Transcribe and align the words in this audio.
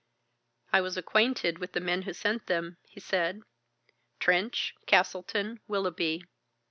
"I 0.73 0.81
was 0.81 0.97
acquainted 0.97 1.59
with 1.59 1.73
the 1.73 1.79
men 1.79 2.01
who 2.01 2.13
sent 2.13 2.47
them," 2.47 2.77
he 2.87 2.99
said, 2.99 3.43
"Trench, 4.19 4.73
Castleton, 4.87 5.59
Willoughby. 5.67 6.25